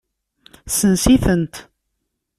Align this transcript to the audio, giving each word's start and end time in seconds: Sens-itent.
Sens-itent. 0.77 1.55